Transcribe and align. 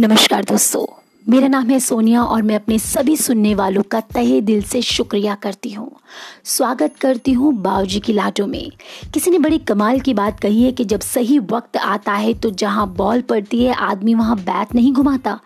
नमस्कार 0.00 0.44
दोस्तों। 0.44 0.97
मेरा 1.28 1.48
नाम 1.48 1.70
है 1.70 1.78
सोनिया 1.80 2.22
और 2.22 2.42
मैं 2.42 2.54
अपने 2.54 2.78
सभी 2.78 3.16
सुनने 3.16 3.54
वालों 3.54 3.82
का 3.82 4.00
तहे 4.14 4.40
दिल 4.40 4.62
से 4.62 4.80
शुक्रिया 4.82 5.34
करती 5.34 5.70
हूँ। 5.70 5.90
स्वागत 6.44 6.94
करती 6.96 7.32
हूँ 7.32 7.52
बाबूजी 7.54 7.98
की 8.00 8.12
लाटों 8.12 8.46
में। 8.46 8.70
किसी 9.14 9.30
ने 9.30 9.38
बड़ी 9.38 9.58
कमाल 9.58 10.00
की 10.00 10.14
बात 10.14 10.38
कही 10.40 10.62
है 10.62 10.70
कि 10.72 10.84
जब 10.84 11.00
सही 11.00 11.38
वक्त 11.38 11.76
आता 11.76 12.12
है 12.12 12.32
तो 12.34 12.50
जहाँ 12.52 12.86
बॉल 12.94 13.20
पड़ती 13.22 13.62
है, 13.64 13.74
आदमी 13.74 14.14
वहाँ 14.14 14.36
बैट 14.38 14.74
नहीं 14.74 14.92
घुमाता, 14.92 15.38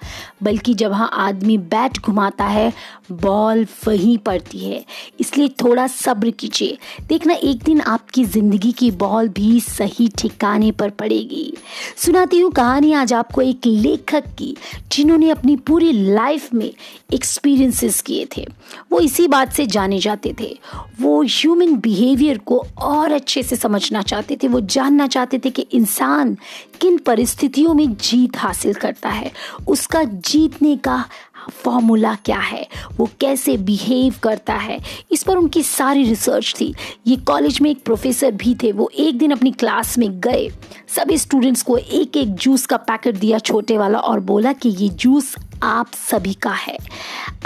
बल्कि 0.42 0.74
जब 0.74 0.90
वहाँ 0.90 1.08
आदमी 1.14 1.56
बैट 1.58 1.98
घुमाता 1.98 2.44
है, 2.44 2.72
बॉल 3.12 3.66
वहीं 3.86 4.16
पड़ती 4.18 4.58
है। 4.58 4.84
इसलिए 5.20 5.48
थोड़ा 5.62 5.86
सब्र 5.86 6.30
कीजिए। 6.30 6.78
देखना 7.08 7.34
एक 7.34 7.62
दिन 7.62 7.80
आपकी 7.80 8.24
ज़िंदगी 8.26 8.72
की 8.72 8.90
बॉल 8.92 9.28
भी 9.30 9.58
सही 9.60 10.08
ठिकाने 10.18 10.70
पर 10.72 10.90
पड़ेगी। 10.92 11.52
सुनाती 11.96 12.40
हूँ 12.40 12.52
कहानी 12.52 12.92
आज 12.92 13.12
आपको 13.12 13.42
एक 13.42 13.66
लेखक 13.66 14.32
की, 14.38 14.56
जिन्होंने 14.92 15.30
अपनी 15.30 15.56
पूरी 15.72 15.92
लाइफ 15.92 16.54
में 16.54 16.74
एक्सपीरियंसेस 17.12 18.02
किए 18.02 18.28
थे। 18.36 18.48
वो 18.92 19.00
इसी 19.00 19.28
बात 19.28 19.52
से 19.52 19.66
जाने 19.66 19.98
जाते 19.98 20.34
थे। 20.40 20.58
वो 21.00 21.22
ह्यूमन 21.22 21.76
बिहेवियर 21.76 22.38
को 22.38 22.66
और 22.78 23.12
अच्छे 23.12 23.42
से 23.42 23.56
समझना 23.56 24.02
चाहते 24.02 24.38
थे। 24.42 24.48
वो 24.48 24.60
जानना 24.60 25.06
चाहते 25.06 25.38
थे 25.38 25.50
कि 25.50 25.62
इंसान 25.62 26.36
किन 26.80 26.98
परिस्थितियों 26.98 27.74
में 27.74 27.96
जीत 27.96 28.36
हासिल 28.36 28.74
करता 28.74 29.08
है। 29.08 29.32
उसका 29.68 30.04
जीतने 30.04 30.76
का 30.76 31.04
फॉर्मूला 31.50 32.14
क्या 32.14 32.38
है? 32.38 32.68
वो 32.96 33.10
कैसे 33.20 33.56
बिहेव 33.56 34.14
करता 34.22 34.54
है? 34.54 34.78
इस 35.12 35.22
पर 35.22 35.36
उनकी 35.36 35.62
सारी 35.62 36.04
रिसर्च 36.04 36.54
थी। 36.60 36.74
ये 37.06 37.16
कॉलेज 37.16 37.60
में 37.60 37.70
एक 37.70 37.84
प्रोफेसर 37.84 38.32
भी 38.32 38.54
थे। 38.54 38.72
वो 38.72 38.90
एक 38.94 39.18
दिन 39.18 39.30
अपनी 39.30 39.50
क्लास 39.50 39.98
में 39.98 40.20
गए। 40.20 40.48
सभी 40.88 41.18
स्टूडेंट्स 41.18 41.62
को 41.62 41.76
एक 41.76 42.16
एक 42.16 42.34
जूस 42.34 42.66
का 42.66 42.76
पैकेट 42.76 43.16
दिया 43.16 43.38
छोटे 43.38 43.78
वाला 43.78 43.98
और 43.98 44.20
बोला 44.20 44.52
कि 44.52 44.68
ये 44.68 44.88
जूस 44.88 45.36
आप 45.62 45.90
सभी 46.10 46.34
का 46.34 46.50
है। 46.50 46.78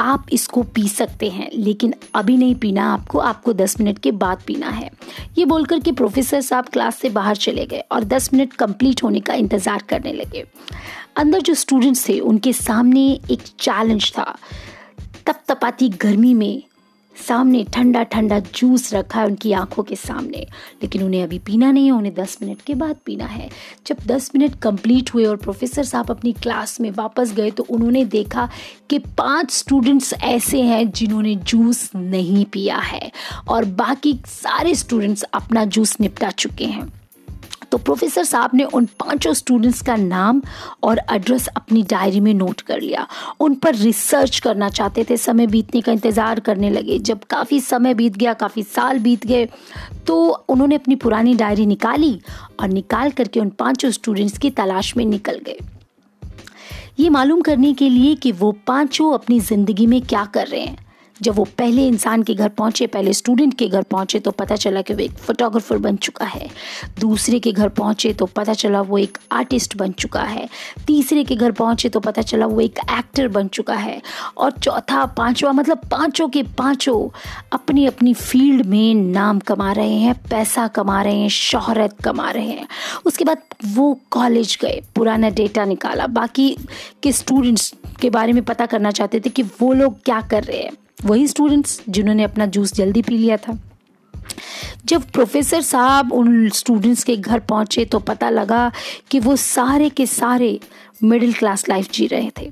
आप 0.00 0.26
इसको 0.32 0.62
पी 0.62 0.88
सकते 0.88 1.28
हैं, 1.30 1.50
लेकिन 1.54 1.94
अभी 2.14 2.36
नहीं 2.36 2.54
पीना, 2.54 2.92
आपको 2.92 3.18
आपको 3.18 3.52
दस 3.52 3.80
मिनट 3.80 3.98
के 3.98 4.10
बाद 4.12 4.42
पीना 4.46 4.68
है। 4.68 4.90
ये 5.38 5.44
बोलकर 5.44 5.80
के 5.80 5.92
प्रोफेसर 5.92 6.40
साहब 6.40 6.68
क्लास 6.68 6.98
से 6.98 7.08
बाहर 7.10 7.36
चले 7.36 7.66
गए 7.66 7.82
और 7.92 8.04
दस 8.04 8.32
मिनट 8.34 8.52
कंप्लीट 8.52 9.02
होने 9.02 9.20
का 9.20 9.34
इंतज़ार 9.34 9.82
करने 9.88 10.12
लगे। 10.12 10.44
अंदर 11.16 11.40
जो 11.40 11.54
स्टूडेंट्स 11.54 12.08
थे, 12.08 12.18
उनके 12.20 12.52
सामने 12.52 13.08
एक 13.30 13.42
चैलेंज 13.60 14.12
था। 14.12 14.36
तप 15.26 15.42
तपाती 15.48 15.88
गर्मी 15.88 16.34
में 16.34 16.62
सामने 17.16 17.64
ठंडा 17.64 18.02
ठंडा 18.02 18.38
जूस 18.38 18.94
रखा 18.94 19.20
है 19.20 19.26
उनकी 19.26 19.52
आँखों 19.52 19.82
के 19.82 19.96
सामने। 19.96 20.46
लेकिन 20.82 21.02
उन्हें 21.02 21.22
अभी 21.22 21.38
पीना 21.38 21.70
नहीं 21.70 21.86
है, 21.86 21.92
उन्हें 21.92 22.14
दस 22.14 22.38
मिनट 22.42 22.62
के 22.62 22.74
बाद 22.74 22.96
पीना 23.06 23.24
है। 23.24 23.48
जब 23.86 23.96
दस 24.06 24.30
मिनट 24.36 24.60
कंप्लीट 24.60 25.14
हुए 25.14 25.24
और 25.24 25.36
प्रोफेसर 25.36 25.84
साहब 25.84 26.10
अपनी 26.10 26.32
क्लास 26.32 26.80
में 26.80 26.90
वापस 26.90 27.32
गए 27.32 27.50
तो 27.50 27.62
उन्होंने 27.62 28.04
देखा 28.04 28.48
कि 28.90 28.98
पाँच 28.98 29.50
स्टूडेंट्स 29.50 30.14
ऐसे 30.22 30.62
हैं 30.62 30.90
जिन्होंने 30.90 31.34
जूस 31.34 31.90
नहीं 31.96 32.44
पिया 32.44 32.78
है। 32.78 33.10
और 33.48 33.64
बाकी 33.64 34.18
सारे 34.26 34.74
स्टूडेंट्स 34.74 35.22
अपना 35.22 35.64
जूस 35.64 35.96
निपटा 36.00 36.30
चुके 36.30 36.64
हैं। 36.64 36.92
तो 37.72 37.78
प्रोफेसर 37.78 38.24
साहब 38.24 38.50
ने 38.54 38.64
उन 38.64 38.84
पाँचों 39.00 39.32
स्टूडेंट्स 39.34 39.80
का 39.82 39.96
नाम 39.96 40.42
और 40.82 41.00
एड्रेस 41.12 41.46
अपनी 41.48 41.82
डायरी 41.82 42.20
में 42.20 42.32
नोट 42.34 42.60
कर 42.60 42.80
लिया। 42.80 43.06
उन 43.40 43.54
पर 43.54 43.74
रिसर्च 43.74 44.38
करना 44.40 44.68
चाहते 44.70 45.04
थे। 45.10 45.16
समय 45.16 45.46
बीतने 45.46 45.80
का 45.80 45.92
इंतज़ार 45.92 46.40
करने 46.40 46.70
लगे। 46.70 46.98
जब 47.00 47.24
काफ़ी 47.30 47.60
समय 47.60 47.94
बीत 47.94 48.16
गया, 48.16 48.34
काफ़ी 48.34 48.62
साल 48.64 48.98
बीत 48.98 49.26
गए 49.26 49.48
तो 50.06 50.44
उन्होंने 50.48 50.74
अपनी 50.74 50.96
पुरानी 50.96 51.34
डायरी 51.34 51.66
निकाली 51.66 52.20
और 52.60 52.68
निकाल 52.68 53.10
करके 53.10 53.40
उन 53.40 53.50
पाँचों 53.50 53.90
स्टूडेंट्स 53.90 54.38
की 54.38 54.50
तलाश 54.52 54.96
में 54.96 55.04
निकल 55.06 55.40
गए। 55.46 55.58
ये 56.98 57.08
मालूम 57.10 57.40
करने 57.40 57.72
के 57.74 57.88
लिए 57.88 58.14
कि 58.14 58.32
वो 58.32 58.50
पाँचों 58.66 59.12
अपनी 59.14 59.40
ज़िंदगी 59.42 59.86
में 59.86 60.00
क्या 60.02 60.24
कर 60.24 60.46
रहे 60.46 60.60
हैं। 60.60 60.85
जब 61.22 61.34
वो 61.34 61.44
पहले 61.58 61.86
इंसान 61.88 62.22
के 62.22 62.34
घर 62.34 62.48
पहुँचे, 62.48 62.86
पहले 62.86 63.12
स्टूडेंट 63.12 63.54
के 63.58 63.68
घर 63.68 63.82
पहुँचे 63.82 64.18
तो 64.20 64.30
पता 64.30 64.56
चला 64.56 64.82
कि 64.82 64.94
वो 64.94 65.00
एक 65.00 65.12
फोटोग्राफर 65.12 65.78
बन 65.78 65.96
चुका 65.96 66.24
है। 66.24 66.48
दूसरे 67.00 67.38
के 67.38 67.52
घर 67.52 67.68
पहुँचे 67.68 68.12
तो 68.12 68.26
पता 68.26 68.54
चला 68.54 68.80
वो 68.80 68.98
एक 68.98 69.18
आर्टिस्ट 69.32 69.76
बन 69.76 69.92
चुका 69.92 70.22
है। 70.22 70.48
तीसरे 70.86 71.24
के 71.24 71.34
घर 71.34 71.52
पहुँचे 71.52 71.88
तो 71.88 72.00
पता 72.00 72.22
चला 72.22 72.46
वो 72.46 72.60
एक 72.60 72.78
एक्टर 72.98 73.28
बन 73.28 73.48
चुका 73.48 73.74
है। 73.74 74.00
और 74.36 74.50
चौथा, 74.52 75.04
पांचवा 75.06 75.52
मतलब 75.52 75.80
पाँचों 75.90 76.28
के 76.28 76.42
पाँचों 76.58 77.08
अपनी 77.52 77.86
अपनी 77.86 78.14
फ़ील्ड 78.14 78.66
में 78.66 78.94
नाम 78.94 79.38
कमा 79.38 79.72
रहे 79.72 79.98
हैं, 79.98 80.14
पैसा 80.30 80.68
कमा 80.68 81.02
रहे 81.02 81.18
हैं, 81.18 81.28
शोहरत 81.28 81.96
कमा 82.04 82.30
रहे 82.30 82.50
हैं। 82.50 82.68
उसके 83.06 83.24
बाद 83.24 83.42
वो 83.66 83.92
कॉलेज 84.10 84.58
गए, 84.62 84.80
पुराना 84.94 85.30
डेटा 85.30 85.64
निकाला। 85.64 86.06
बाकी 86.06 86.56
के 87.02 87.12
स्टूडेंट्स 87.12 87.72
के 88.00 88.10
बारे 88.10 88.32
में 88.32 88.42
पता 88.44 88.66
करना 88.66 88.90
चाहते 88.90 89.20
थे 89.20 89.30
कि 89.30 89.42
वो 89.42 89.72
लोग 89.72 90.02
क्या 90.02 90.20
कर 90.20 90.44
रहे 90.44 90.58
हैं। 90.58 90.72
वही 91.04 91.26
स्टूडेंट्स 91.28 91.82
जिन्होंने 91.88 92.22
अपना 92.22 92.46
जूस 92.46 92.74
जल्दी 92.74 93.02
पी 93.02 93.18
लिया 93.18 93.36
था। 93.36 93.58
जब 94.86 95.10
प्रोफेसर 95.12 95.60
साहब 95.62 96.12
उन 96.12 96.48
स्टूडेंट्स 96.54 97.04
के 97.04 97.16
घर 97.16 97.40
पहुँचे 97.40 97.84
तो 97.84 97.98
पता 98.00 98.30
लगा 98.30 98.70
कि 99.10 99.18
वो 99.20 99.36
सारे 99.36 99.88
के 99.90 100.06
सारे 100.06 100.58
मिडिल 101.04 101.32
क्लास 101.32 101.68
लाइफ 101.68 101.90
जी 101.92 102.06
रहे 102.06 102.30
थे, 102.38 102.50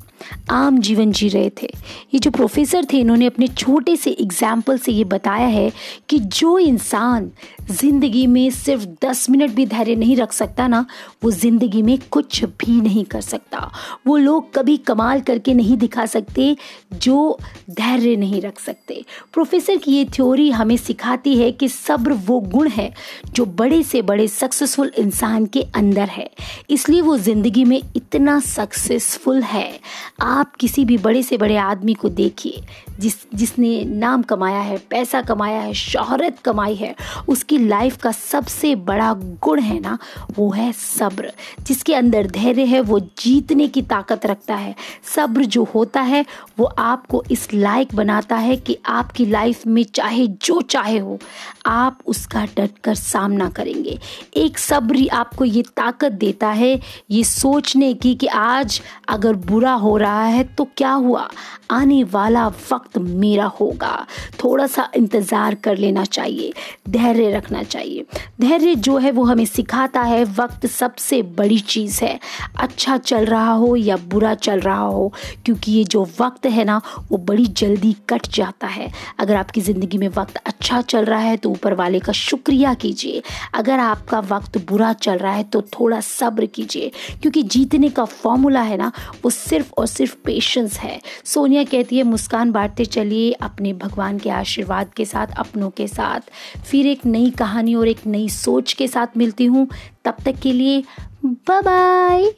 आम 0.50 0.78
जीवन 0.78 1.12
जी 1.12 1.28
रहे 1.28 1.50
थे। 1.62 1.68
ये 2.14 2.18
जो 2.18 2.30
प्रोफेसर 2.30 2.84
थे, 2.84 2.98
इन्होंने 2.98 3.26
अपने 3.26 3.46
छोटे 3.48 3.94
से 3.96 4.10
एग्ज़ाम्पल 4.12 4.78
से 4.78 4.92
ये 4.92 5.04
बताया 5.04 5.46
है 5.46 5.70
कि 6.08 6.18
जो 6.18 6.58
इंसान 6.58 7.30
ज़िंदगी 7.70 8.26
में 8.26 8.50
सिर्फ़ 8.50 8.84
दस 9.04 9.28
मिनट 9.30 9.50
भी 9.50 9.66
धैर्य 9.66 9.94
नहीं 9.96 10.16
रख 10.16 10.32
सकता 10.32 10.66
ना, 10.68 10.84
वो 11.24 11.30
ज़िंदगी 11.30 11.82
में 11.82 11.98
कुछ 12.10 12.42
भी 12.44 12.80
नहीं 12.80 13.04
कर 13.04 13.20
सकता। 13.20 13.70
वो 14.06 14.16
लोग 14.16 14.52
कभी 14.54 14.76
कमाल 14.78 15.20
करके 15.20 15.54
नहीं 15.54 15.76
दिखा 15.78 16.06
सकते 16.06 16.56
जो 16.94 17.38
धैर्य 17.70 18.16
नहीं 18.16 18.42
रख 18.42 18.60
सकते। 18.60 19.02
प्रोफेसर 19.34 19.76
की 19.76 19.92
ये 19.92 20.04
थ्योरी 20.14 20.50
हमें 20.50 20.76
सिखाती 20.76 21.36
है 21.38 21.50
कि 21.52 21.68
सब्र 21.70 22.12
वो 22.24 22.40
गुण 22.40 22.68
है 22.68 22.92
जो 23.34 23.44
बड़े 23.44 23.82
से 23.82 24.02
बड़े 24.02 24.28
सक्सेसफुल 24.28 24.92
इंसान 24.98 25.46
के 25.46 25.62
अंदर 25.74 26.08
है। 26.08 26.30
इसलिए 26.70 27.00
वो 27.00 27.16
ज़िंदगी 27.18 27.64
में 27.64 27.80
इतना 27.96 28.38
सक्सेसफुल 28.40 29.42
है। 29.42 29.80
आप 30.20 30.54
किसी 30.56 30.84
भी 30.84 30.98
बड़े 30.98 31.22
से 31.22 31.36
बड़े 31.36 31.56
आदमी 31.56 31.94
को 31.94 32.08
देखिए, 32.08 32.62
जिस, 33.00 33.16
जिसने 33.34 33.84
नाम 33.84 34.22
कमाया 34.22 34.60
है, 34.60 34.78
पैसा 34.90 35.20
कमाया 35.22 35.60
है, 35.60 35.74
शोहरत 35.74 36.38
कमाई 36.38 36.74
है, 36.74 36.94
उसकी 37.28 37.58
लाइफ 37.58 37.96
का 37.96 38.12
सबसे 38.12 38.74
बड़ा 38.74 39.12
गुण 39.14 39.60
है 39.60 39.80
ना, 39.80 39.98
वो 40.36 40.50
है 40.50 40.72
सब्र। 40.72 41.32
जिसके 41.66 41.94
अंदर 41.94 42.26
धैर्य 42.26 42.64
है, 42.64 42.80
वो 42.80 43.00
जीतने 43.00 43.68
की 43.68 43.82
ताकत 43.82 44.26
रखता 44.26 44.54
है। 44.54 44.74
सब्र 45.14 45.44
जो 45.44 45.64
होता 45.64 46.00
है, 46.00 46.24
वो 46.58 46.64
आपको 46.64 47.22
इस 47.30 47.48
लायक 47.54 47.94
बनाता 47.94 48.36
है 48.36 48.56
कि 48.56 48.78
आपकी 48.86 49.26
लाइफ 49.26 49.66
में 49.66 49.84
चाहे 49.84 50.26
जो 50.26 50.60
चाहे 50.60 50.98
हो, 50.98 51.18
आप 51.66 51.98
उसका 52.14 52.44
डट 52.56 52.78
कर 52.84 52.94
सामना 52.96 53.48
करेंगे। 53.50 53.98
एक 54.36 54.58
सब्र 54.58 55.08
आपको 55.14 55.44
ये 55.44 55.62
ताकत 55.76 56.12
देता 56.14 56.48
है, 56.50 56.78
ये 57.10 57.24
सोचने 57.24 57.92
की 57.94 58.14
कि 58.14 58.26
आज 58.28 58.80
अगर 59.08 59.34
बुरा 59.44 59.72
हो 59.74 59.96
रहा 59.96 60.24
है 60.24 60.44
तो 60.46 60.68
क्या 60.76 60.92
हुआ? 60.92 61.28
आने 61.70 62.02
वाला 62.04 62.46
वक्त 62.48 62.98
मेरा 62.98 63.44
होगा। 63.60 64.06
थोड़ा 64.42 64.66
सा 64.66 64.88
इंतज़ार 64.96 65.54
कर 65.56 65.76
लेना 65.76 66.04
चाहिए, 66.06 66.52
धैर्य 66.88 67.30
रखना 67.32 67.62
चाहिए। 67.64 68.04
धैर्य 68.40 68.74
जो 68.76 68.96
है 68.98 69.10
वो 69.10 69.24
हमें 69.24 69.44
सिखाता 69.46 70.00
है, 70.02 70.22
वक्त 70.34 70.66
सबसे 70.68 71.20
बड़ी 71.32 71.58
चीज़ 71.58 72.02
है। 72.04 72.18
अच्छा 72.58 72.96
चल 72.98 73.24
रहा 73.26 73.52
हो 73.52 73.74
या 73.76 73.96
बुरा 74.06 74.34
चल 74.36 74.60
रहा 74.60 74.78
हो, 74.78 75.12
क्योंकि 75.44 75.72
ये 75.72 75.84
जो 75.86 76.04
वक्त 76.20 76.46
है 76.46 76.64
ना, 76.64 76.80
वो 77.10 77.18
बड़ी 77.20 77.46
जल्दी 77.46 77.94
कट 78.08 78.26
जाता 78.34 78.66
है। 78.68 78.90
अगर 79.18 79.36
आपकी 79.36 79.60
ज़िंदगी 79.62 79.98
में 79.98 80.08
वक्त 80.10 80.36
अच्छा 80.46 80.80
चल 80.82 81.04
रहा 81.04 81.20
है 81.20 81.36
तो 81.36 81.50
ऊपर 81.50 81.74
वाले 81.74 82.00
का 82.04 82.12
शुक्रिया 82.14 82.74
कीजिए। 82.76 83.22
अगर 83.54 83.78
आपका 83.80 84.20
वक्त 84.26 84.58
बुरा 84.68 84.92
चल 84.94 85.18
रहा 85.18 85.32
है 85.32 85.42
तो 85.44 85.62
थोड़ा 85.70 86.00
सब्र 86.00 86.46
कीजिए, 86.46 86.90
क्योंकि 87.22 87.42
जीतने 87.44 87.88
का 87.90 88.04
फॉर्मूला 88.04 88.60
है 88.62 88.76
ना, 88.76 88.90
वो 89.24 89.30
सिर्फ़ 89.30 89.72
और 89.78 89.86
सिर्फ़ 89.86 90.14
पेशेंस 90.24 90.78
है। 90.78 91.00
सोनिया 91.24 91.64
कहती 91.64 91.96
है, 91.96 92.02
मुस्कान 92.04 92.52
बांटते 92.52 92.84
चलिए 92.86 93.32
अपने 93.32 93.72
भगवान 93.74 94.18
के 94.18 94.30
आशीर्वाद 94.32 94.92
के 94.96 95.04
साथ, 95.04 95.34
अपनों 95.38 95.70
के 95.70 95.88
साथ। 95.88 96.30
फिर 96.62 96.86
एक 96.86 97.06
नई 97.06 97.30
कहानी 97.30 97.74
और 97.74 97.88
एक 97.88 98.06
नई 98.06 98.28
सोच 98.30 98.72
के 98.72 98.88
साथ 98.88 99.16
मिलती 99.16 99.44
हूँ। 99.46 99.66
तब 100.04 100.16
तक 100.24 100.34
के 100.34 100.52
लिए 100.52 100.82
बाय 101.26 102.32